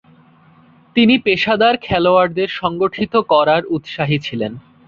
তিনি 0.95 1.15
পেশাদার 1.17 1.75
খেলোয়াড়দের 1.77 2.49
সংগঠিত 2.59 3.13
করায় 3.31 3.63
উৎসাহী 3.69 4.17
ছিলেন। 4.19 4.51